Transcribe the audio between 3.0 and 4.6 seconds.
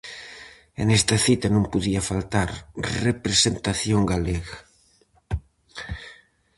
representación galega.